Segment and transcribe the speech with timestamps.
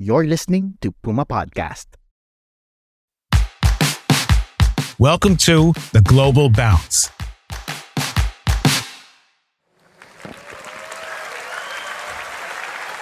[0.00, 1.86] You're listening to Puma Podcast.
[4.96, 7.10] Welcome to the Global Bounce.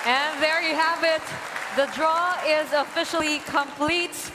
[0.07, 1.21] And there you have it.
[1.77, 4.33] The draw is officially complete.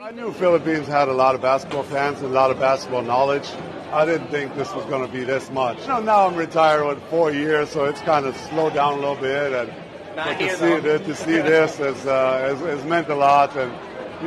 [0.00, 3.50] I knew Philippines had a lot of basketball fans and a lot of basketball knowledge.
[3.92, 5.82] I didn't think this was going to be this much.
[5.82, 8.96] You know, now I'm retired with four years, so it's kind of slowed down a
[8.96, 9.52] little bit.
[9.52, 9.70] And
[10.24, 13.72] but to see this, to see this has, uh, has, has meant a lot, and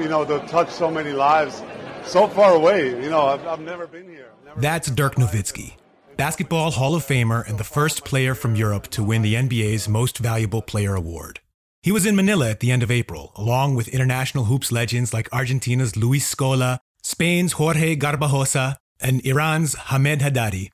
[0.02, 1.62] you know, to touch so many lives
[2.06, 2.90] so far away.
[2.90, 4.30] You know, I've, I've never been here.
[4.46, 5.74] Never That's Dirk Nowitzki,
[6.18, 10.18] basketball Hall of Famer and the first player from Europe to win the NBA's Most
[10.18, 11.40] Valuable Player award.
[11.84, 15.34] He was in Manila at the end of April, along with international hoops legends like
[15.34, 20.70] Argentina's Luis Scola, Spain's Jorge Garbajosa, and Iran's Hamed Haddadi,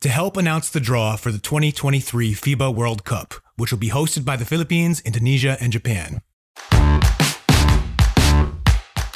[0.00, 4.24] to help announce the draw for the 2023 FIBA World Cup, which will be hosted
[4.24, 6.20] by the Philippines, Indonesia, and Japan.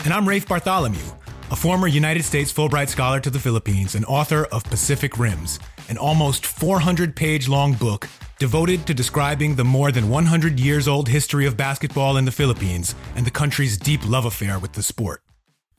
[0.04, 1.02] And I'm Rafe Bartholomew,
[1.50, 5.98] a former United States Fulbright Scholar to the Philippines and author of Pacific Rims, an
[5.98, 11.44] almost 400 page long book devoted to describing the more than 100 years old history
[11.44, 15.22] of basketball in the Philippines and the country's deep love affair with the sport.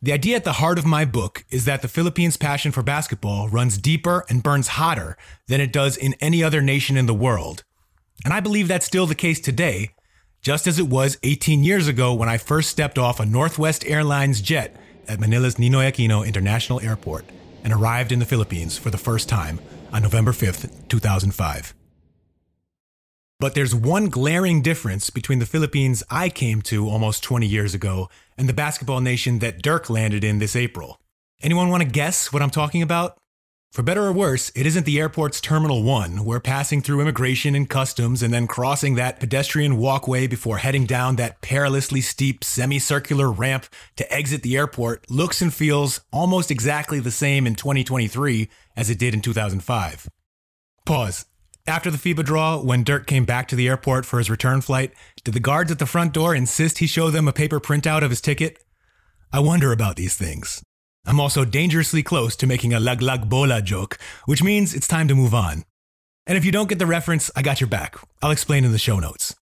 [0.01, 3.47] The idea at the heart of my book is that the Philippines' passion for basketball
[3.47, 5.15] runs deeper and burns hotter
[5.47, 7.63] than it does in any other nation in the world.
[8.27, 9.91] And I believe that's still the case today,
[10.41, 14.41] just as it was 18 years ago when I first stepped off a Northwest Airlines
[14.41, 14.75] jet
[15.07, 17.23] at Manila's Ninoy Aquino International Airport
[17.63, 19.61] and arrived in the Philippines for the first time
[19.93, 21.73] on November 5th, 2005.
[23.39, 28.09] But there's one glaring difference between the Philippines I came to almost 20 years ago
[28.37, 30.99] and the basketball nation that Dirk landed in this April.
[31.41, 33.17] Anyone want to guess what I'm talking about?
[33.77, 37.69] For better or worse, it isn't the airport's Terminal 1, where passing through immigration and
[37.69, 43.67] customs and then crossing that pedestrian walkway before heading down that perilously steep semicircular ramp
[43.97, 48.97] to exit the airport looks and feels almost exactly the same in 2023 as it
[48.97, 50.09] did in 2005.
[50.83, 51.25] Pause.
[51.67, 54.91] After the FIBA draw, when Dirk came back to the airport for his return flight,
[55.23, 58.09] did the guards at the front door insist he show them a paper printout of
[58.09, 58.57] his ticket?
[59.31, 60.63] I wonder about these things.
[61.07, 65.15] I'm also dangerously close to making a laglag bola joke, which means it's time to
[65.15, 65.63] move on.
[66.27, 67.95] And if you don't get the reference, I got your back.
[68.21, 69.33] I'll explain in the show notes.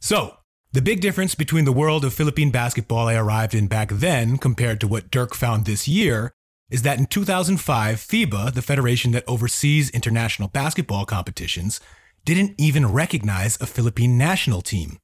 [0.00, 0.38] So,
[0.72, 4.80] the big difference between the world of Philippine basketball I arrived in back then compared
[4.80, 6.32] to what Dirk found this year
[6.70, 11.78] is that in 2005, FIBA, the federation that oversees international basketball competitions,
[12.24, 14.96] didn't even recognize a Philippine national team.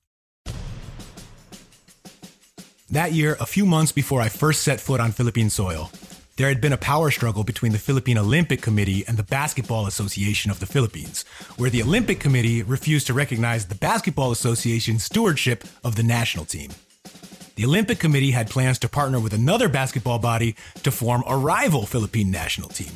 [2.90, 5.90] That year, a few months before I first set foot on Philippine soil,
[6.36, 10.50] there had been a power struggle between the Philippine Olympic Committee and the Basketball Association
[10.50, 11.26] of the Philippines,
[11.58, 16.70] where the Olympic Committee refused to recognize the Basketball Association's stewardship of the national team.
[17.56, 21.84] The Olympic Committee had plans to partner with another basketball body to form a rival
[21.84, 22.92] Philippine national team.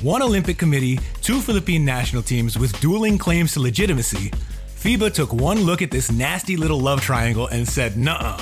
[0.00, 4.30] One Olympic Committee, two Philippine national teams with dueling claims to legitimacy,
[4.76, 8.38] FIBA took one look at this nasty little love triangle and said, nuh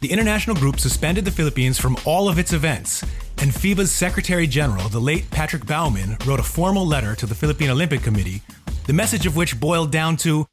[0.00, 3.02] the international group suspended the Philippines from all of its events,
[3.38, 7.70] and FIBA's Secretary General, the late Patrick Baumann, wrote a formal letter to the Philippine
[7.70, 8.42] Olympic Committee,
[8.86, 10.46] the message of which boiled down to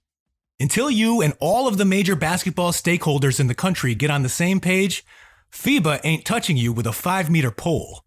[0.59, 4.29] Until you and all of the major basketball stakeholders in the country get on the
[4.29, 5.05] same page,
[5.51, 8.03] FIBA ain't touching you with a five meter pole.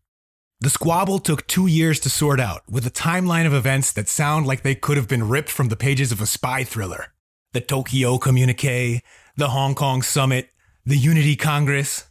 [0.60, 4.46] The squabble took two years to sort out, with a timeline of events that sound
[4.46, 7.14] like they could have been ripped from the pages of a spy thriller.
[7.54, 9.00] The Tokyo Communique,
[9.36, 10.50] the Hong Kong Summit,
[10.90, 12.10] the Unity Congress.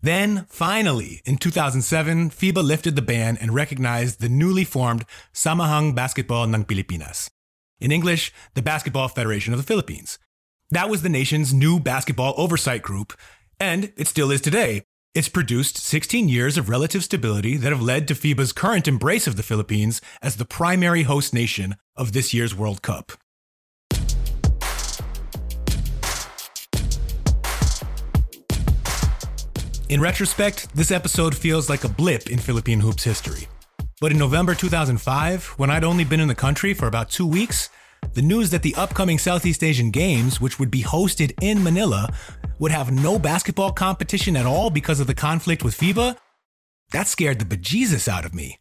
[0.00, 5.04] Then, finally, in 2007, FIBA lifted the ban and recognized the newly formed
[5.34, 7.30] Samahang Basketball ng Pilipinas.
[7.80, 10.20] In English, the Basketball Federation of the Philippines.
[10.70, 13.12] That was the nation's new basketball oversight group,
[13.58, 14.84] and it still is today.
[15.12, 19.34] It's produced 16 years of relative stability that have led to FIBA's current embrace of
[19.34, 23.14] the Philippines as the primary host nation of this year's World Cup.
[29.90, 33.48] In retrospect, this episode feels like a blip in Philippine hoops history.
[34.00, 37.70] But in November 2005, when I'd only been in the country for about two weeks,
[38.14, 42.08] the news that the upcoming Southeast Asian Games, which would be hosted in Manila,
[42.60, 46.16] would have no basketball competition at all because of the conflict with FIBA,
[46.92, 48.60] that scared the bejesus out of me.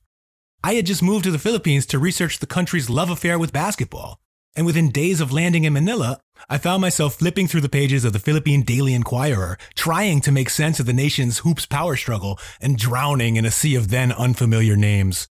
[0.63, 4.19] I had just moved to the Philippines to research the country's love affair with basketball.
[4.55, 6.19] And within days of landing in Manila,
[6.49, 10.49] I found myself flipping through the pages of the Philippine Daily Inquirer, trying to make
[10.49, 14.75] sense of the nation's hoops power struggle and drowning in a sea of then unfamiliar
[14.75, 15.27] names.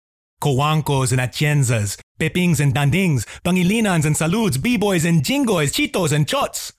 [0.43, 6.73] Cojuangcos and Atienzas, Pepings and Dandings, Pangilinans and Saluds, B-boys and Jingoys, Chitos and Chots.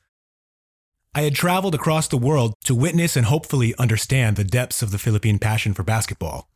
[1.16, 4.98] I had traveled across the world to witness and hopefully understand the depths of the
[4.98, 6.50] Philippine passion for basketball.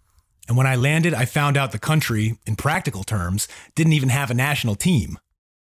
[0.48, 4.30] And when I landed, I found out the country, in practical terms, didn't even have
[4.30, 5.18] a national team.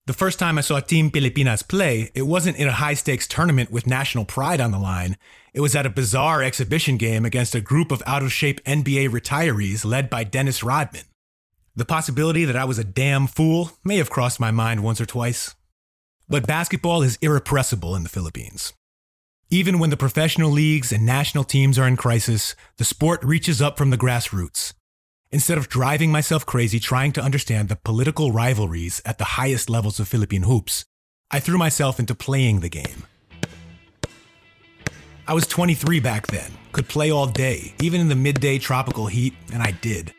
[0.10, 3.70] The first time I saw Team Pilipinas play, it wasn't in a high stakes tournament
[3.70, 5.18] with national pride on the line.
[5.54, 9.10] It was at a bizarre exhibition game against a group of out of shape NBA
[9.10, 11.04] retirees led by Dennis Rodman.
[11.76, 15.06] The possibility that I was a damn fool may have crossed my mind once or
[15.06, 15.54] twice.
[16.28, 18.74] But basketball is irrepressible in the Philippines.
[19.52, 23.78] Even when the professional leagues and national teams are in crisis, the sport reaches up
[23.78, 24.74] from the grassroots.
[25.32, 30.00] Instead of driving myself crazy trying to understand the political rivalries at the highest levels
[30.00, 30.86] of Philippine hoops,
[31.30, 33.06] I threw myself into playing the game.
[35.28, 39.36] I was 23 back then, could play all day, even in the midday tropical heat,
[39.54, 40.16] and I did.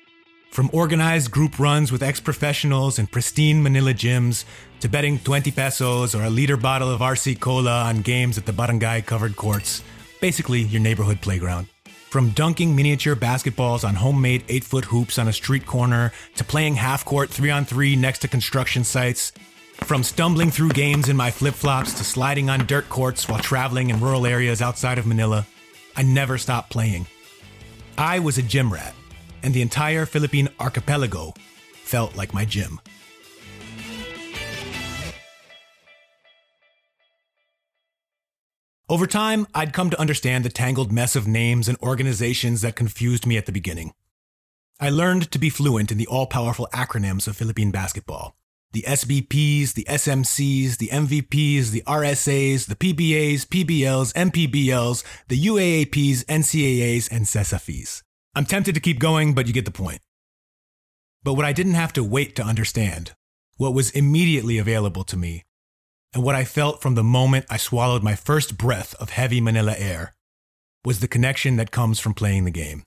[0.52, 4.44] From organized group runs with ex professionals in pristine Manila gyms
[4.78, 8.52] to betting 20 pesos or a liter bottle of RC Cola on games at the
[8.52, 9.82] barangay covered courts,
[10.20, 11.66] basically your neighborhood playground.
[12.10, 16.74] From dunking miniature basketballs on homemade 8 foot hoops on a street corner to playing
[16.74, 19.30] half court 3 on 3 next to construction sites.
[19.74, 23.90] From stumbling through games in my flip flops to sliding on dirt courts while traveling
[23.90, 25.46] in rural areas outside of Manila,
[25.96, 27.06] I never stopped playing.
[27.96, 28.96] I was a gym rat
[29.44, 31.32] and the entire Philippine archipelago
[31.84, 32.80] felt like my gym.
[38.90, 43.24] Over time, I'd come to understand the tangled mess of names and organizations that confused
[43.24, 43.92] me at the beginning.
[44.80, 48.34] I learned to be fluent in the all powerful acronyms of Philippine basketball
[48.72, 57.08] the SBPs, the SMCs, the MVPs, the RSAs, the PBAs, PBLs, MPBLs, the UAAPs, NCAAs,
[57.12, 58.02] and CESAFIs.
[58.34, 60.00] I'm tempted to keep going, but you get the point.
[61.22, 63.12] But what I didn't have to wait to understand,
[63.56, 65.44] what was immediately available to me,
[66.12, 69.74] and what I felt from the moment I swallowed my first breath of heavy Manila
[69.76, 70.14] air,
[70.84, 72.82] was the connection that comes from playing the game.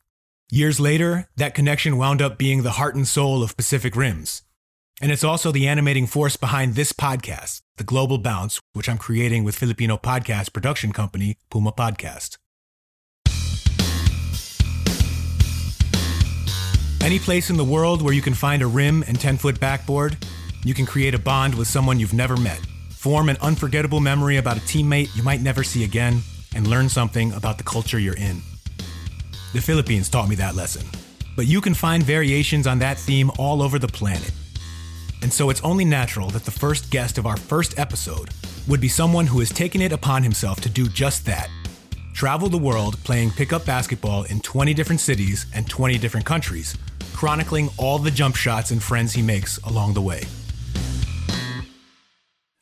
[0.52, 4.44] Years later, that connection wound up being the heart and soul of Pacific Rims.
[5.02, 9.44] And it's also the animating force behind this podcast, The Global Bounce, which I'm creating
[9.44, 12.38] with Filipino podcast production company Puma Podcast.
[17.04, 20.18] Any place in the world where you can find a rim and 10 foot backboard,
[20.64, 22.62] you can create a bond with someone you've never met,
[23.04, 26.22] form an unforgettable memory about a teammate you might never see again,
[26.56, 28.42] and learn something about the culture you're in.
[29.52, 30.88] The Philippines taught me that lesson,
[31.36, 34.32] but you can find variations on that theme all over the planet.
[35.22, 38.30] And so it's only natural that the first guest of our first episode
[38.70, 41.50] would be someone who has taken it upon himself to do just that
[42.14, 46.78] travel the world playing pickup basketball in 20 different cities and 20 different countries
[47.14, 50.24] chronicling all the jump shots and friends he makes along the way.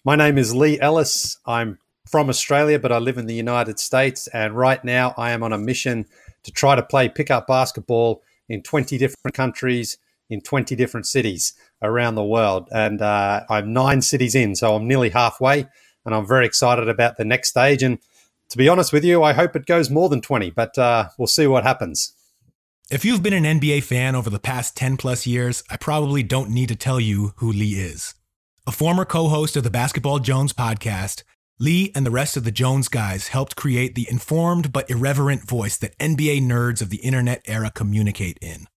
[0.03, 1.38] My name is Leigh Ellis.
[1.46, 1.77] I'm
[2.08, 4.27] from Australia, but I live in the United States.
[4.29, 6.08] And right now, I am on a mission
[6.41, 11.53] to try to play pickup basketball in 20 different countries, in 20 different cities
[11.84, 12.67] around the world.
[12.72, 15.67] And uh, I'm nine cities in, so I'm nearly halfway.
[16.03, 17.84] And I'm very excited about the next stage.
[17.84, 18.00] And
[18.50, 21.27] to be honest with you, I hope it goes more than 20, but uh, we'll
[21.27, 22.13] see what happens.
[22.89, 26.50] If you've been an NBA fan over the past 10 plus years, I probably don't
[26.50, 28.15] need to tell you who Leigh is.
[28.68, 31.24] A former co host of the Basketball Jones podcast,
[31.60, 35.77] Leigh and the rest of the Jones guys helped create the informed but irreverent voice
[35.77, 38.68] that NBA nerds of the internet era communicate in.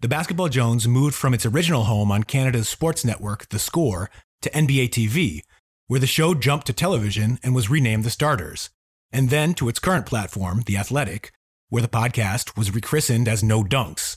[0.00, 4.10] The Basketball Jones moved from its original home on Canada's sports network, The Score,
[4.42, 5.42] to NBA TV,
[5.86, 8.70] where the show jumped to television and was renamed The Starters,
[9.12, 11.30] and then to its current platform, The Athletic,
[11.68, 14.16] where the podcast was rechristened as No Dunks.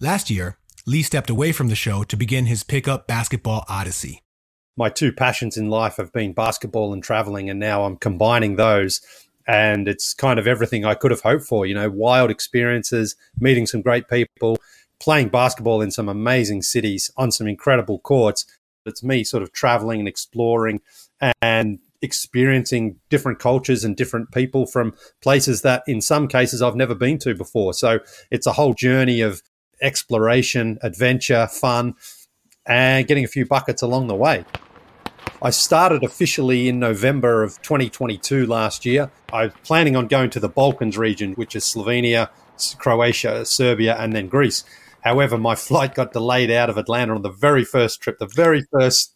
[0.00, 4.22] Last year, Leigh stepped away from the show to begin his pickup basketball odyssey.
[4.74, 9.02] My two passions in life have been basketball and traveling, and now I'm combining those.
[9.46, 13.66] And it's kind of everything I could have hoped for, you know, wild experiences, meeting
[13.66, 14.58] some great people,
[14.98, 18.46] playing basketball in some amazing cities on some incredible courts.
[18.86, 20.80] It's me sort of traveling and exploring
[21.42, 26.94] and experiencing different cultures and different people from places that in some cases I've never
[26.94, 27.74] been to before.
[27.74, 27.98] So
[28.30, 29.42] it's a whole journey of
[29.80, 31.94] exploration, adventure, fun,
[32.66, 34.44] and getting a few buckets along the way.
[35.40, 39.10] I started officially in November of 2022 last year.
[39.32, 42.30] I was planning on going to the Balkans region, which is Slovenia,
[42.78, 44.64] Croatia, Serbia, and then Greece.
[45.02, 48.18] However, my flight got delayed out of Atlanta on the very first trip.
[48.18, 49.14] The very first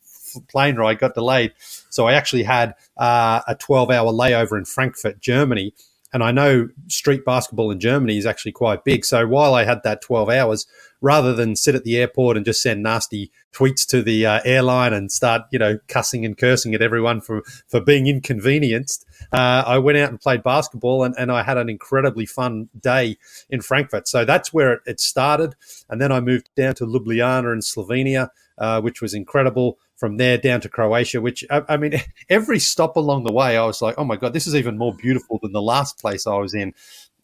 [0.48, 1.52] plane ride got delayed.
[1.90, 5.74] So I actually had uh, a 12 hour layover in Frankfurt, Germany.
[6.12, 9.04] And I know street basketball in Germany is actually quite big.
[9.04, 10.66] So while I had that 12 hours,
[11.00, 14.92] rather than sit at the airport and just send nasty tweets to the uh, airline
[14.92, 19.78] and start, you know, cussing and cursing at everyone for, for being inconvenienced, uh, I
[19.78, 23.16] went out and played basketball and, and I had an incredibly fun day
[23.50, 24.06] in Frankfurt.
[24.06, 25.54] So that's where it, it started.
[25.90, 28.28] And then I moved down to Ljubljana in Slovenia,
[28.58, 29.78] uh, which was incredible.
[30.02, 31.94] From there down to Croatia, which I, I mean,
[32.28, 34.92] every stop along the way, I was like, oh my God, this is even more
[34.92, 36.74] beautiful than the last place I was in.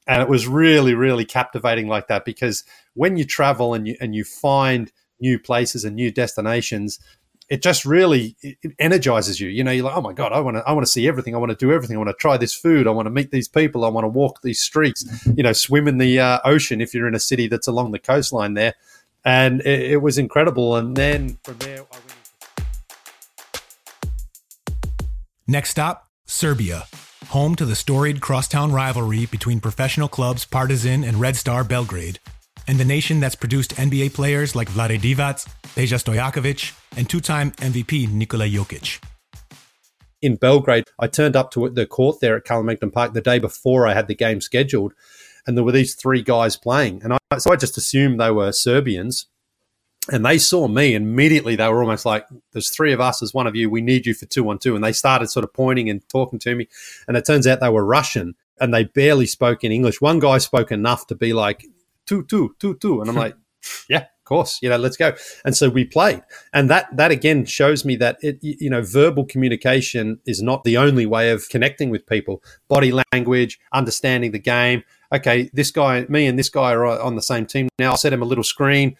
[0.06, 2.62] And it was really really captivating like that because
[2.94, 7.00] when you travel and you and you find new places and new destinations
[7.48, 9.48] it just really it energizes you.
[9.48, 11.34] You know you're like oh my god i want to i want to see everything.
[11.34, 11.96] I want to do everything.
[11.96, 12.86] I want to try this food.
[12.86, 13.84] I want to meet these people.
[13.84, 15.04] I want to walk these streets
[15.34, 17.98] you know swim in the uh, ocean if you're in a city that's along the
[17.98, 18.74] coastline there.
[19.24, 20.76] And it, it was incredible.
[20.76, 22.07] And then from there I
[25.48, 26.86] Next stop, Serbia
[27.28, 32.18] home to the storied crosstown rivalry between professional clubs Partizan and Red Star Belgrade,
[32.66, 38.10] and the nation that's produced NBA players like Vlade Divac, Peja Stojakovic, and two-time MVP
[38.10, 39.02] Nikola Jokic.
[40.22, 43.86] In Belgrade, I turned up to the court there at Kalemegdan Park the day before
[43.86, 44.92] I had the game scheduled,
[45.46, 48.52] and there were these three guys playing, and I, so I just assumed they were
[48.52, 49.26] Serbians
[50.10, 51.56] and they saw me immediately.
[51.56, 54.14] They were almost like there's three of us there's one of you we need you
[54.14, 54.74] for two on two.
[54.74, 56.68] And they started sort of pointing and talking to me.
[57.06, 60.00] And it turns out they were russian and they barely spoke in english.
[60.00, 61.64] One guy spoke enough to be like
[62.06, 63.00] two two two two.
[63.00, 63.20] And i'm hmm.
[63.20, 63.36] like
[63.88, 65.14] yeah of course you know let's go.
[65.44, 66.22] And so we played.
[66.52, 70.76] And that that again shows me that it you know verbal communication is not the
[70.76, 72.42] only way of connecting with people.
[72.68, 74.84] Body language understanding the game.
[75.12, 77.90] Okay this guy me and this guy are on the same team now.
[77.90, 78.96] I'll set him a little screen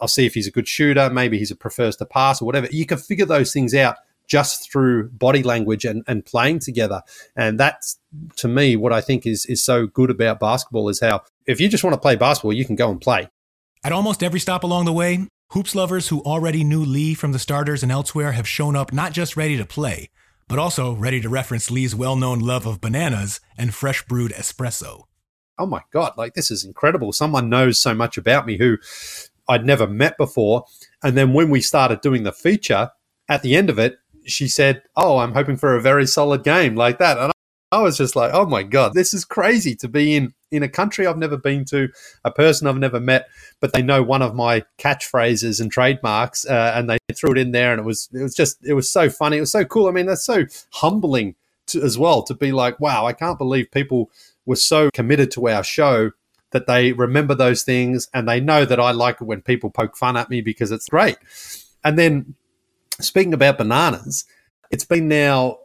[0.00, 1.10] I'll see if he's a good shooter.
[1.10, 2.68] Maybe he prefers to pass or whatever.
[2.70, 7.02] You can figure those things out just through body language and, and playing together.
[7.36, 7.98] And that's
[8.36, 11.68] to me what I think is is so good about basketball is how if you
[11.68, 13.28] just want to play basketball, you can go and play.
[13.84, 17.38] At almost every stop along the way, hoops lovers who already knew Leigh from the
[17.38, 20.10] starters and elsewhere have shown up not just ready to play,
[20.48, 25.04] but also ready to reference Leigh's well-known love of bananas and fresh brewed espresso.
[25.58, 27.12] Oh my god, like this is incredible.
[27.12, 28.76] Someone knows so much about me who
[29.48, 30.64] I'd never met before.
[31.02, 32.90] And then when we started doing the feature,
[33.28, 36.74] at the end of it, she said, Oh, I'm hoping for a very solid game
[36.74, 37.18] like that.
[37.18, 37.32] And
[37.72, 40.68] I was just like, Oh my God, this is crazy to be in in a
[40.68, 41.88] country I've never been to,
[42.24, 43.28] a person I've never met,
[43.60, 47.50] but they know one of my catchphrases and trademarks, uh, and they threw it in
[47.50, 49.88] there, and it was it was just it was so funny, it was so cool.
[49.88, 51.34] I mean, that's so humbling
[51.68, 54.10] to, as well to be like, wow, I can't believe people
[54.44, 56.12] were so committed to our show
[56.56, 59.94] that they remember those things and they know that I like it when people poke
[59.94, 61.18] fun at me because it's great.
[61.84, 62.34] And then
[62.98, 64.24] speaking about bananas,
[64.70, 65.58] it's been now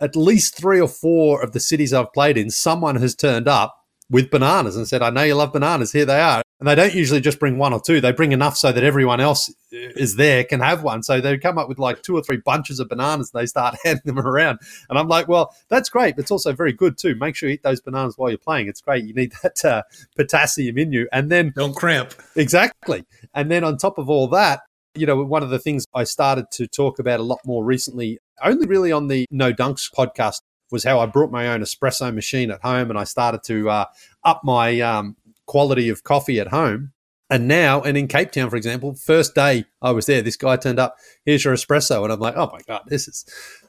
[0.00, 3.83] at least three or four of the cities I've played in, someone has turned up
[4.10, 5.92] with bananas and said, I know you love bananas.
[5.92, 6.42] Here they are.
[6.60, 8.00] And they don't usually just bring one or two.
[8.00, 11.02] They bring enough so that everyone else is there can have one.
[11.02, 13.76] So they come up with like two or three bunches of bananas and they start
[13.84, 14.60] handing them around.
[14.88, 16.16] And I'm like, well, that's great.
[16.16, 17.14] But it's also very good too.
[17.16, 18.68] Make sure you eat those bananas while you're playing.
[18.68, 19.04] It's great.
[19.04, 19.82] You need that uh,
[20.16, 21.08] potassium in you.
[21.12, 22.14] And then don't cramp.
[22.36, 23.04] Exactly.
[23.34, 24.60] And then on top of all that,
[24.94, 28.18] you know, one of the things I started to talk about a lot more recently,
[28.42, 32.50] only really on the No Dunks podcast, was how I brought my own espresso machine
[32.50, 33.84] at home and I started to uh,
[34.24, 35.16] up my um,
[35.46, 36.92] quality of coffee at home.
[37.30, 40.56] And now, and in Cape Town, for example, first day I was there, this guy
[40.56, 40.96] turned up.
[41.24, 43.24] Here's your espresso, and I'm like, oh my god, this is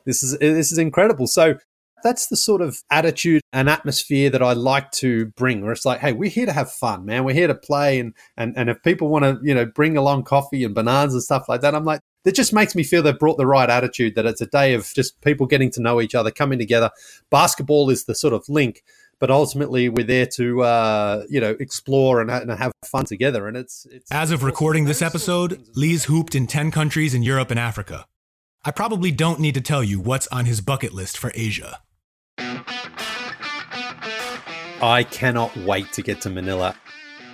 [0.06, 1.26] this is this is incredible.
[1.26, 1.56] So
[2.04, 6.02] that's the sort of attitude and atmosphere that I like to bring, where it's like,
[6.02, 7.24] hey, we're here to have fun, man.
[7.24, 10.26] We're here to play, and and and if people want to, you know, bring along
[10.26, 13.18] coffee and bananas and stuff like that, I'm like, that just makes me feel they've
[13.18, 14.16] brought the right attitude.
[14.16, 16.92] That it's a day of just people getting to know each other, coming together.
[17.30, 18.84] Basketball is the sort of link
[19.20, 23.48] but ultimately we're there to uh, you know explore and, and, have fun together.
[23.48, 27.52] And it's, it's as of recording this episode, Leigh's hooped in ten countries in Europe
[27.52, 28.06] and Africa.
[28.64, 31.80] I probably don't need to tell you what's on his bucket list for Asia.
[34.82, 36.76] I cannot wait to get to Manila.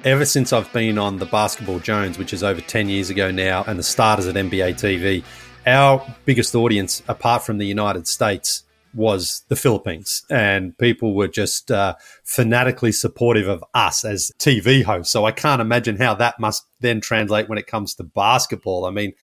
[0.03, 3.63] Ever since I've been on the Basketball Jones, which is over 10 years ago now,
[3.67, 5.23] and the starters at NBA TV,
[5.67, 8.63] our biggest audience, apart from the United States,
[8.95, 11.93] was the Philippines, and people were just uh,
[12.23, 15.13] fanatically supportive of us as TV hosts.
[15.13, 18.85] So I can't imagine how that must then translate when it comes to basketball.
[18.85, 19.13] I mean,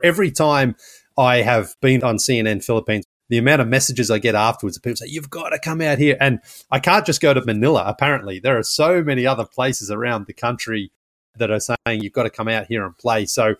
[0.00, 0.76] every time
[1.18, 5.06] I have been on CNN Philippines, the amount of messages I get afterwards, people say,
[5.06, 6.16] You've got to come out here.
[6.20, 8.40] And I can't just go to Manila, apparently.
[8.40, 10.92] There are so many other places around the country
[11.36, 13.24] that are saying, You've got to come out here and play.
[13.24, 13.54] So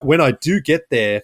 [0.00, 1.22] when I do get there,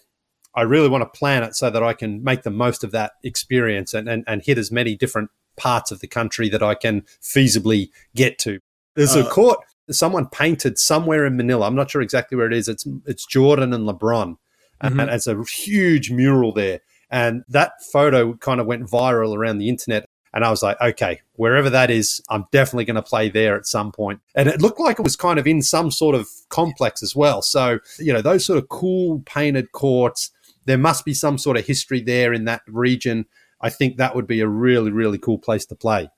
[0.54, 3.12] I really want to plan it so that I can make the most of that
[3.25, 7.02] experience and, and, and hit as many different parts of the country that I can
[7.23, 8.61] feasibly get to.
[8.97, 11.66] There's uh, a court someone painted somewhere in Manila.
[11.66, 12.68] I'm not sure exactly where it is.
[12.68, 14.37] It's it's Jordan and LeBron,
[14.83, 15.00] mm-hmm.
[15.00, 16.80] and it's a huge mural there.
[17.10, 20.08] And that photo kind of went viral around the internet.
[20.34, 23.66] And I was like, okay, wherever that is, I'm definitely going to play there at
[23.66, 24.20] some point.
[24.34, 27.40] And it looked like it was kind of in some sort of complex as well.
[27.40, 30.30] So, you know, those sort of cool painted courts,
[30.66, 33.24] there must be some sort of history there in that region.
[33.60, 36.10] I think that would be a really, really cool place to play.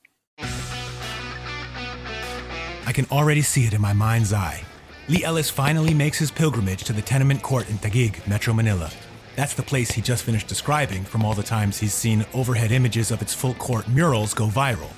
[2.86, 4.64] I can already see it in my mind's eye.
[5.08, 8.90] Leigh Ellis finally makes his pilgrimage to the tenement court in Taguig, Metro Manila.
[9.36, 13.10] That's the place he just finished describing from all the times he's seen overhead images
[13.10, 14.92] of its full court murals go viral.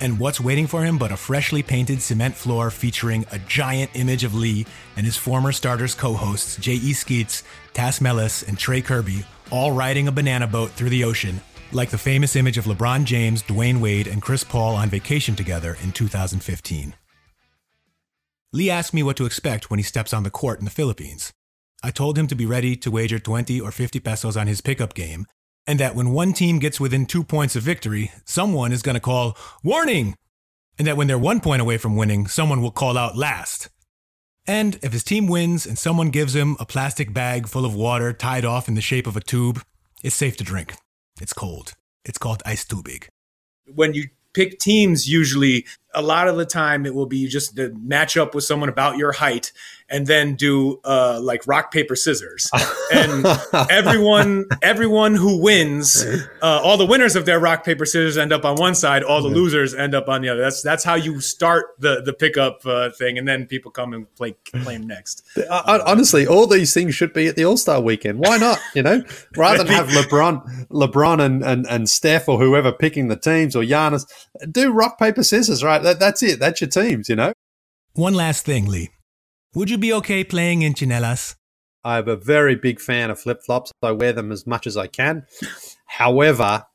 [0.00, 4.24] And what's waiting for him but a freshly painted cement floor featuring a giant image
[4.24, 4.66] of Leigh
[4.96, 6.92] and his former starters co hosts J.E.
[6.92, 11.40] Skeets, Tas Melas, and Trey Kirby all riding a banana boat through the ocean,
[11.72, 15.76] like the famous image of LeBron James, Dwyane Wade, and Chris Paul on vacation together
[15.82, 16.94] in 2015.
[18.52, 21.32] Leigh asked me what to expect when he steps on the court in the Philippines.
[21.84, 24.94] I told him to be ready to wager 20 or 50 pesos on his pickup
[24.94, 25.26] game,
[25.66, 29.00] and that when one team gets within two points of victory, someone is going to
[29.00, 30.16] call, Warning!
[30.78, 33.68] And that when they're one point away from winning, someone will call out last.
[34.46, 38.14] And if his team wins and someone gives him a plastic bag full of water
[38.14, 39.62] tied off in the shape of a tube,
[40.02, 40.74] it's safe to drink.
[41.20, 41.74] It's cold.
[42.06, 43.08] It's called ice tubig.
[43.66, 47.74] When you pick teams, usually a lot of the time it will be just to
[47.78, 49.52] match up with someone about your height
[49.88, 52.50] and then do uh, like rock paper scissors.
[52.92, 53.26] And
[53.70, 56.04] everyone everyone who wins
[56.42, 59.22] uh, all the winners of their rock paper scissors end up on one side all
[59.22, 60.40] the losers end up on the other.
[60.40, 64.12] That's that's how you start the the pickup uh, thing and then people come and
[64.14, 68.18] play play them next honestly all these things should be at the all-star weekend.
[68.18, 69.02] Why not you know?
[69.36, 73.62] Rather than have lebron lebron and, and and steph or whoever picking the teams or
[73.62, 74.06] Giannis,
[74.50, 75.82] do rock paper scissors right?
[75.82, 76.38] That, that's it.
[76.38, 77.32] That's your teams you know?
[77.94, 78.90] One last thing Leigh
[79.54, 81.36] would you be okay playing in tsinelas?
[81.84, 83.70] I'm a very big fan of flip flops.
[83.82, 85.26] I wear them as much as I can.
[85.86, 86.66] However,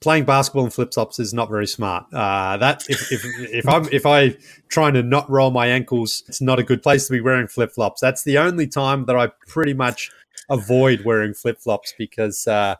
[0.00, 2.04] playing basketball in flip flops is not very smart.
[2.12, 4.36] Uh, that if, if, if I'm if I
[4.68, 7.72] trying to not roll my ankles, it's not a good place to be wearing flip
[7.72, 8.00] flops.
[8.00, 10.10] That's the only time that I pretty much
[10.50, 12.76] avoid wearing flip flops because uh,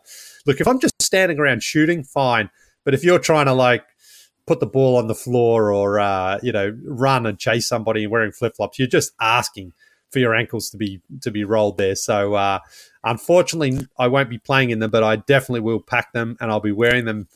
[0.46, 2.50] look, if I'm just standing around shooting, fine.
[2.84, 3.84] But if you're trying to like
[4.48, 8.32] put the ball on the floor or uh, you know run and chase somebody wearing
[8.32, 8.78] flip flops.
[8.78, 9.74] You're just asking
[10.11, 11.94] for your ankles to be to be rolled there.
[11.94, 12.58] So uh,
[13.04, 16.61] unfortunately, I won't be playing in them, but I definitely will pack them and I'll
[16.61, 17.28] be wearing them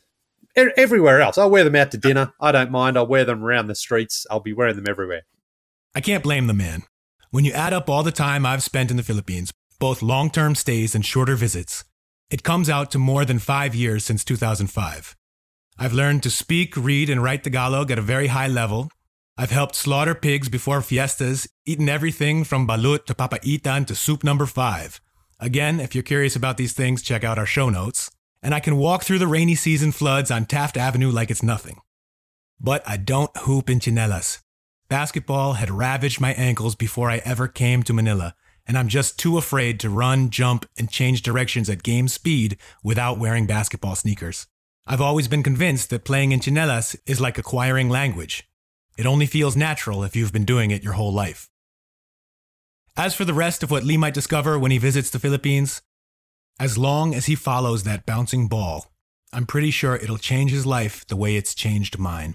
[0.57, 1.38] everywhere else.
[1.38, 2.33] I'll wear them out to dinner.
[2.40, 2.96] I don't mind.
[2.96, 4.27] I'll wear them around the streets.
[4.31, 5.22] I'll be wearing them everywhere.
[5.94, 6.83] I can't blame the man.
[7.31, 10.55] When you add up all the time I've spent in the Philippines, both long term
[10.55, 11.85] stays and shorter visits,
[12.31, 15.16] it comes out to more than five years since 2005.
[15.79, 18.91] I've learned to speak, read, and write Tagalog at a very high level.
[19.37, 24.47] I've helped slaughter pigs before fiestas, eaten everything from balut to papaitan to soup number
[24.47, 25.01] five.
[25.41, 28.11] Again, if you're curious about these things, check out our show notes.
[28.43, 31.81] And I can walk through the rainy season floods on Taft Avenue like it's nothing.
[32.61, 34.41] But I don't hoop in tsinelas.
[34.89, 38.35] Basketball had ravaged my ankles before I ever came to Manila,
[38.67, 43.19] and I'm just too afraid to run, jump, and change directions at game speed without
[43.19, 44.47] wearing basketball sneakers.
[44.87, 48.49] I've always been convinced that playing in tsinelas is like acquiring language.
[48.99, 51.49] It only feels natural if you've been doing it your whole life.
[52.97, 55.83] As for the rest of what Leigh might discover when he visits the Philippines,
[56.59, 58.92] as long as he follows that bouncing ball,
[59.33, 62.35] I'm pretty sure it'll change his life the way it's changed mine.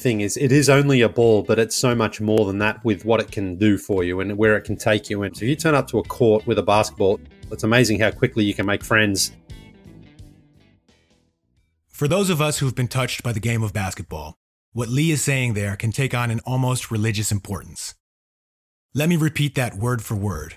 [0.00, 3.04] Thing is it is only a ball, but it's so much more than that with
[3.04, 5.22] what it can do for you and where it can take you.
[5.24, 8.42] And so you turn up to a court with a basketball, it's amazing how quickly
[8.42, 9.32] you can make friends.
[11.88, 14.38] For those of us who've been touched by the game of basketball,
[14.72, 17.94] what Leigh is saying there can take on an almost religious importance.
[18.94, 20.56] Let me repeat that word for word.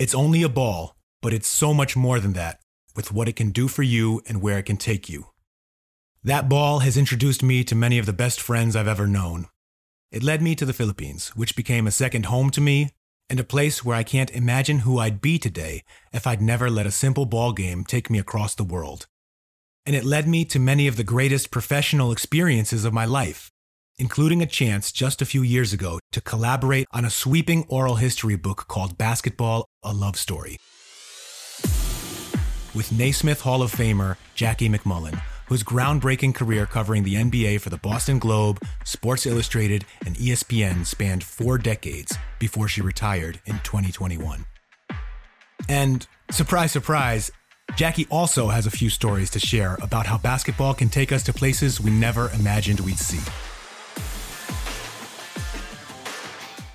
[0.00, 2.58] It's only a ball, but it's so much more than that
[2.96, 5.26] with what it can do for you and where it can take you.
[6.26, 9.46] That ball has introduced me to many of the best friends I've ever known.
[10.10, 12.88] It led me to the Philippines, which became a second home to me
[13.28, 15.82] and a place where I can't imagine who I'd be today
[16.14, 19.06] if I'd never let a simple ball game take me across the world.
[19.84, 23.50] And it led me to many of the greatest professional experiences of my life,
[23.98, 28.36] including a chance just a few years ago to collaborate on a sweeping oral history
[28.36, 30.56] book called Basketball A Love Story
[32.74, 37.76] with Naismith Hall of Famer Jackie MacMullan, whose groundbreaking career covering the NBA for the
[37.76, 44.44] Boston Globe, Sports Illustrated, and ESPN spanned four decades before she retired in 2021.
[45.68, 47.30] And surprise, surprise,
[47.76, 51.32] Jackie also has a few stories to share about how basketball can take us to
[51.32, 53.20] places we never imagined we'd see.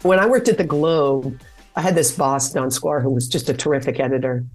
[0.01, 1.39] When I worked at the Globe,
[1.75, 4.45] I had this boss, Don Skwar, who was just a terrific editor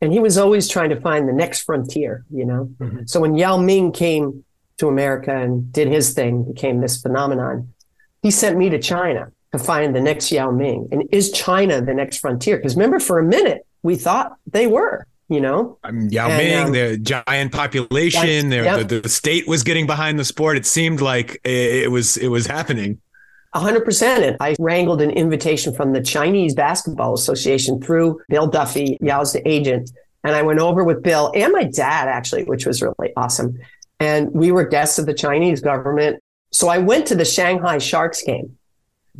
[0.00, 2.70] and he was always trying to find the next frontier, you know.
[2.78, 3.00] Mm-hmm.
[3.06, 4.44] So when Yao Ming came
[4.78, 7.72] to America and did his thing, became this phenomenon,
[8.22, 10.88] he sent me to China to find the next Yao Ming.
[10.90, 12.56] And is China the next frontier?
[12.56, 15.06] Because remember, for a minute we thought they were.
[15.28, 19.62] You know, mean, Yao and, Ming, um, the giant population, the, the, the state was
[19.62, 20.56] getting behind the sport.
[20.56, 23.00] It seemed like it, it was it was happening.
[23.54, 24.02] 100%.
[24.02, 29.90] And I wrangled an invitation from the Chinese Basketball Association through Bill Duffy, Yao's agent.
[30.22, 33.58] And I went over with Bill and my dad, actually, which was really awesome.
[33.98, 36.22] And we were guests of the Chinese government.
[36.52, 38.56] So I went to the Shanghai Sharks game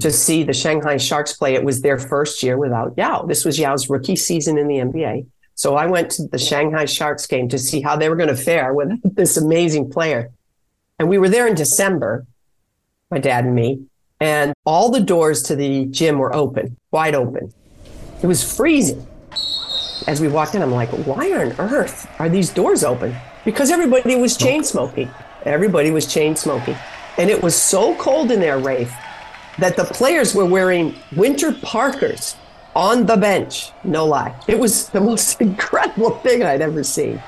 [0.00, 1.54] to see the Shanghai Sharks play.
[1.54, 3.22] It was their first year without Yao.
[3.22, 5.26] This was Yao's rookie season in the NBA.
[5.54, 8.36] So I went to the Shanghai Sharks game to see how they were going to
[8.36, 10.30] fare with this amazing player.
[10.98, 12.26] And we were there in December,
[13.10, 13.86] my dad and me
[14.20, 17.52] and all the doors to the gym were open, wide open.
[18.22, 19.06] It was freezing.
[20.06, 23.14] As we walked in, I'm like, why on earth are these doors open?
[23.44, 25.10] Because everybody was chain smoking.
[25.44, 26.76] Everybody was chain smoking.
[27.16, 28.92] And it was so cold in there, Rafe,
[29.58, 32.36] that the players were wearing winter parkers
[32.74, 33.72] on the bench.
[33.84, 34.34] No lie.
[34.46, 37.22] It was the most incredible thing I'd ever seen.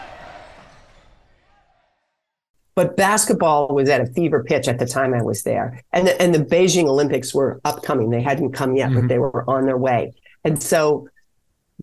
[2.75, 5.83] But basketball was at a fever pitch at the time I was there.
[5.93, 8.11] And the, and the Beijing Olympics were upcoming.
[8.11, 9.01] They hadn't come yet, mm-hmm.
[9.01, 10.15] but they were on their way.
[10.45, 11.09] And so,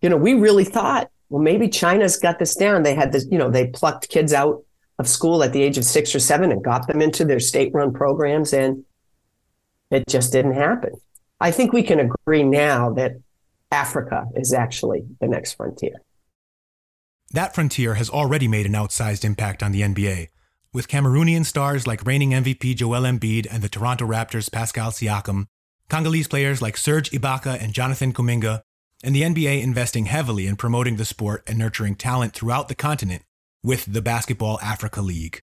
[0.01, 2.81] you know, we really thought, well, maybe China's got this down.
[2.81, 4.63] They had this, you know, they plucked kids out
[4.97, 7.71] of school at the age of six or seven and got them into their state
[7.73, 8.51] run programs.
[8.51, 8.83] And
[9.91, 10.93] it just didn't happen.
[11.39, 13.13] I think we can agree now that
[13.71, 16.01] Africa is actually the next frontier.
[17.31, 20.29] That frontier has already made an outsized impact on the NBA
[20.71, 25.47] with Cameroonian stars like reigning MVP Joel Embiid and the Toronto Raptors' Pascal Siakam,
[25.89, 28.61] Congolese players like Serge Ibaka and Jonathan Kuminga,
[29.03, 33.23] and the NBA investing heavily in promoting the sport and nurturing talent throughout the continent
[33.63, 35.39] with the Basketball Africa League.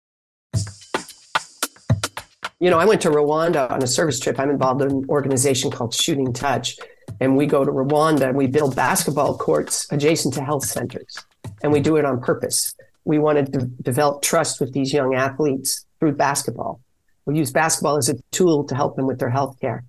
[2.60, 4.38] You know, I went to Rwanda on a service trip.
[4.38, 6.76] I'm involved in an organization called Shooting Touch.
[7.20, 11.18] And we go to Rwanda and we build basketball courts adjacent to health centers.
[11.62, 12.74] And we do it on purpose
[13.04, 16.80] we wanted to develop trust with these young athletes through basketball.
[17.26, 19.84] We use basketball as a tool to help them with their health care.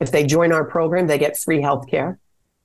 [0.00, 2.18] If they join our program, they get free health care.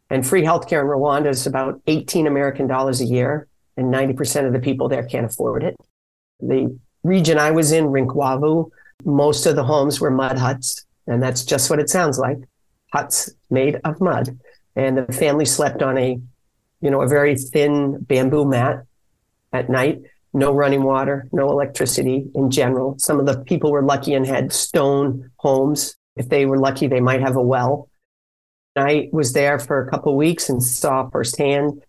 [0.09, 3.47] And free health care in Rwanda is about 18 American dollars a year,
[3.77, 5.75] and 90% of the people there can't afford it.
[6.41, 8.69] The region I was in, Rwinkwavu,
[9.05, 12.37] most of the homes were mud huts, and that's just what it sounds like
[12.91, 14.37] huts made of mud.
[14.75, 16.19] And the family slept on a,
[16.81, 18.83] you know, a very thin bamboo mat
[19.53, 20.01] at night,
[20.33, 22.97] no running water, no electricity in general.
[22.97, 25.95] Some of the people were lucky and had stone homes.
[26.15, 27.89] If they were lucky, they might have a well.
[28.75, 31.83] I was there for a couple weeks and saw firsthand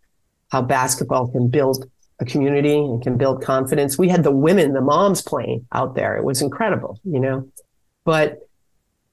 [0.51, 1.89] how basketball can build
[2.21, 3.97] a community and can build confidence.
[3.97, 6.17] We had the women, the moms playing out there.
[6.17, 7.49] It was incredible, you know.
[8.05, 8.49] But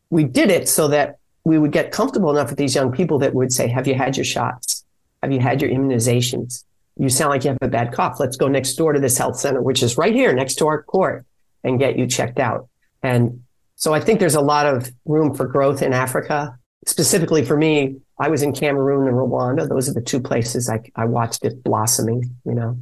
[0.09, 3.33] we did it so that we would get comfortable enough with these young people that
[3.33, 4.83] would say, Have you had your shots?
[5.21, 6.63] Have you had your immunizations?
[6.99, 8.19] You sound like you have a bad cough.
[8.19, 10.83] Let's go next door to this health center, which is right here next to our
[10.83, 11.25] court,
[11.63, 12.67] and get you checked out.
[13.01, 13.43] And
[13.75, 16.59] so I think there's a lot of room for growth in Africa.
[16.85, 19.67] Specifically for me, I was in Cameroon and Rwanda.
[19.67, 22.77] Those are the two places I, I watched it blossoming, you know.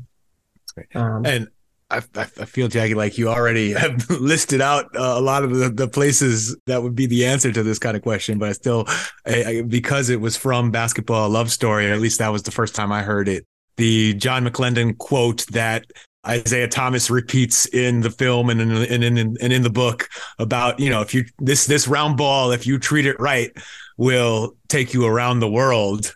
[0.95, 1.47] Um, and
[1.91, 5.69] I, I, feel, Jackie, like you already have listed out uh, a lot of the,
[5.69, 8.39] the, places that would be the answer to this kind of question.
[8.39, 8.85] But I still,
[9.27, 12.51] I, I, because it was from Basketball Love Story, or at least that was the
[12.51, 13.45] first time I heard it,
[13.77, 15.85] the John McClendon quote that
[16.29, 20.09] Isiah Thomas repeats in the film and in, in, and in the book
[20.39, 23.51] about, you know, if you, this, this round ball, if you treat it right,
[23.97, 26.13] will take you around the world.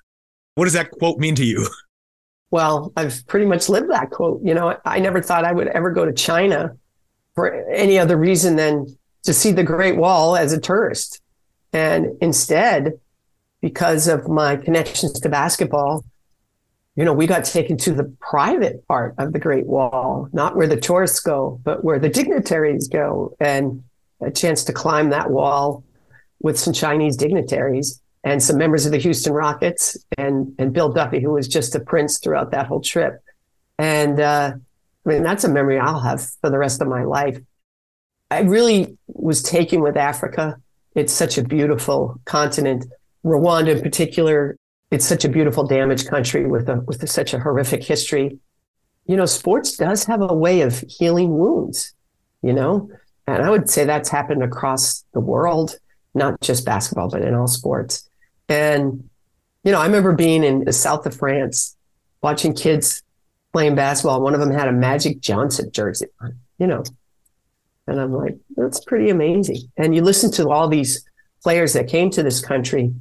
[0.56, 1.68] What does that quote mean to you?
[2.52, 4.42] Well, I've pretty much lived that quote.
[4.44, 6.76] You know, I never thought I would ever go to China
[7.34, 8.88] for any other reason than
[9.24, 11.22] to see the Great Wall as a tourist.
[11.72, 13.00] And instead,
[13.62, 16.04] because of my connections to basketball,
[17.02, 20.68] you know, we got taken to the private part of the Great Wall, not where
[20.68, 23.84] the tourists go, but where the dignitaries go, and
[24.22, 25.84] a chance to climb that wall
[26.42, 31.20] with some Chinese dignitaries and some members of the Houston Rockets and and Bill Duffy,
[31.20, 33.20] who was just a prince throughout that whole trip.
[33.80, 34.52] And uh,
[35.04, 37.40] I mean, that's a memory I'll have for the rest of my life.
[38.30, 40.58] I really was taken with Africa.
[40.94, 42.86] It's such a beautiful continent.
[43.26, 44.56] Rwanda, in particular,
[44.92, 48.38] it's such a beautiful, damaged country with a with a, such a horrific history.
[49.08, 51.94] You know, sports does have a way of healing wounds.
[52.44, 52.90] You know,
[53.28, 55.76] and I would say that's happened across the world,
[56.14, 58.10] not just basketball, but in all sports.
[58.50, 59.10] And,
[59.64, 61.78] you know, I remember being in the south of France,
[62.22, 63.04] watching kids
[63.54, 64.22] playing basketball.
[64.22, 66.84] One of them had a Magic Johnson jersey on, you know.
[67.88, 69.72] And I'm like, that's pretty amazing.
[69.78, 71.04] And you listen to all these
[71.44, 72.94] players that came to this country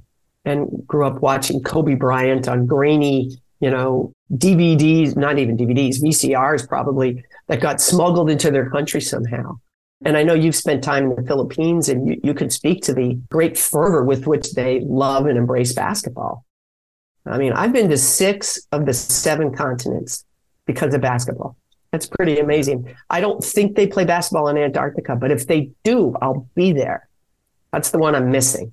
[0.44, 6.68] and grew up watching Kobe Bryant on grainy, you know, DVDs, not even DVDs, VCRs
[6.68, 9.58] probably that got smuggled into their country somehow.
[10.04, 12.94] And I know you've spent time in the Philippines and you, you could speak to
[12.94, 16.46] the great fervor with which they love and embrace basketball.
[17.26, 20.24] I mean, I've been to six of the seven continents
[20.64, 21.56] because of basketball.
[21.92, 22.94] That's pretty amazing.
[23.10, 27.08] I don't think they play basketball in Antarctica, but if they do, I'll be there.
[27.72, 28.72] That's the one I'm missing.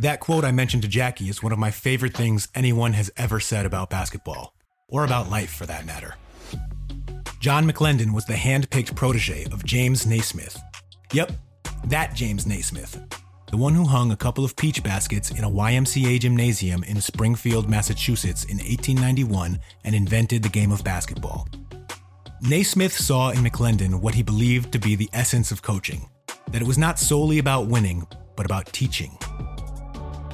[0.00, 3.40] That quote I mentioned to Jackie is one of my favorite things anyone has ever
[3.40, 4.54] said about basketball,
[4.88, 6.14] or about life for that matter.
[7.40, 10.60] John McClendon was the hand picked protege of James Naismith.
[11.12, 11.32] Yep,
[11.86, 13.00] that James Naismith,
[13.50, 17.68] the one who hung a couple of peach baskets in a YMCA gymnasium in Springfield,
[17.68, 21.48] Massachusetts in 1891 and invented the game of basketball.
[22.42, 26.08] Naismith saw in McClendon what he believed to be the essence of coaching
[26.50, 28.06] that it was not solely about winning,
[28.36, 29.18] but about teaching.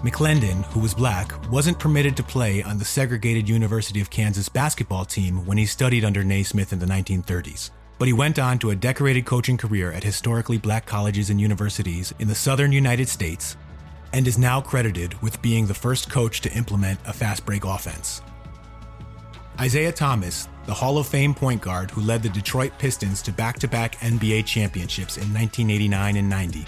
[0.04, 5.06] McClendon, who was black, wasn't permitted to play on the segregated University of Kansas basketball
[5.06, 7.70] team when he studied under Naismith in the 1930s.
[7.98, 12.12] But he went on to a decorated coaching career at historically black colleges and universities
[12.18, 13.56] in the southern United States
[14.12, 18.20] and is now credited with being the first coach to implement a fast break offense.
[19.58, 23.58] Isiah Thomas, the Hall of Fame point guard who led the Detroit Pistons to back
[23.60, 26.66] to back NBA championships in 1989 and 90,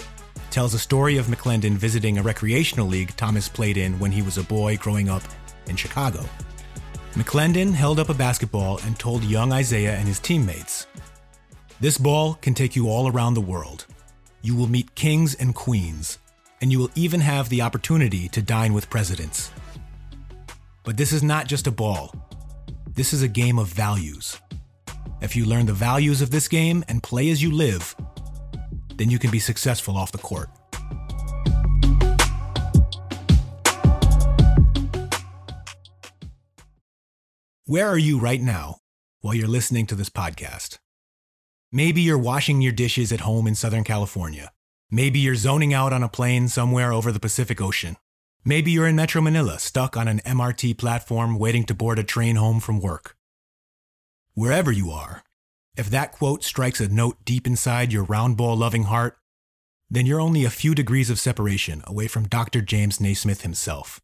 [0.50, 4.38] tells a story of McClendon visiting a recreational league Thomas played in when he was
[4.38, 5.22] a boy growing up
[5.66, 6.24] in Chicago.
[7.14, 10.86] McClendon held up a basketball and told young Isiah and his teammates
[11.80, 13.86] This ball can take you all around the world.
[14.42, 16.18] You will meet kings and queens,
[16.60, 19.50] and you will even have the opportunity to dine with presidents.
[20.84, 22.14] But this is not just a ball,
[22.94, 24.40] this is a game of values.
[25.20, 27.96] If you learn the values of this game and play as you live,
[28.96, 30.48] then you can be successful off the court.
[37.68, 38.78] Where are you right now
[39.22, 40.78] while you're listening to this podcast?
[41.72, 44.52] Maybe you're washing your dishes at home in Southern California.
[44.88, 47.96] Maybe you're zoning out on a plane somewhere over the Pacific Ocean.
[48.44, 52.36] Maybe you're in Metro Manila, stuck on an MRT platform waiting to board a train
[52.36, 53.16] home from work.
[54.34, 55.24] Wherever you are,
[55.76, 59.18] if that quote strikes a note deep inside your round ball loving heart,
[59.90, 62.60] then you're only a few degrees of separation away from Dr.
[62.60, 64.00] James Naismith himself.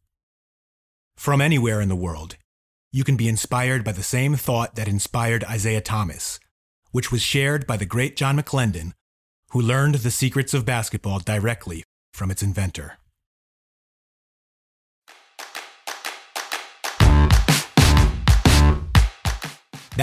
[1.17, 2.37] From anywhere in the world,
[2.91, 6.39] you can be inspired by the same thought that inspired Isiah Thomas,
[6.91, 8.93] which was shared by the great John McClendon,
[9.49, 11.83] who learned the secrets of basketball directly
[12.13, 12.97] from its inventor.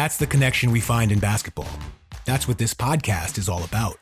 [0.00, 1.68] That's the connection we find in basketball.
[2.24, 3.98] That's what this podcast is all about.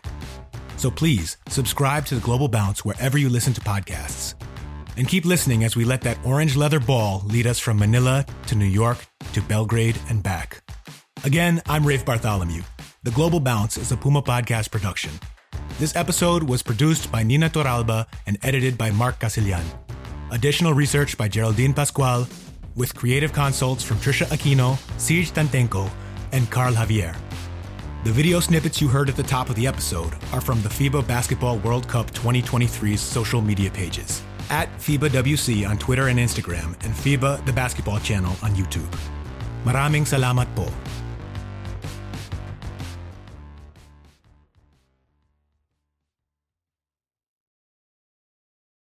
[0.77, 4.35] So please subscribe to the Global Bounce wherever you listen to podcasts.
[4.97, 8.55] And keep listening as we let that orange leather ball lead us from Manila to
[8.55, 8.99] New York
[9.33, 10.63] to Belgrade and back.
[11.25, 12.63] Again, I'm Rafe Bartholomew.
[13.03, 15.11] The Global Bounce is a Puma Podcast production.
[15.81, 19.65] This episode was produced by Nina Toralba and edited by Mark Casillan.
[20.31, 22.29] Additional research by Geraldine Pascual,
[22.79, 25.91] with creative consults from Trisha Aquino, Siege Tantenko,
[26.33, 27.14] and Carl Javier.
[28.05, 31.07] The video snippets you heard at the top of the episode are from the FIBA
[31.07, 36.95] Basketball World Cup 2023's social media pages at FIBA WC on Twitter and Instagram, and
[36.95, 38.88] FIBA the Basketball Channel on YouTube.
[39.67, 40.71] Maraming salamat po.